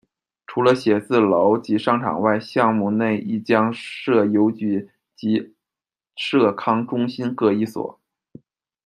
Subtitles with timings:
[0.47, 5.53] 除了写字楼及商场外，项目内亦将设邮局及
[6.15, 8.01] 社康中心各一所。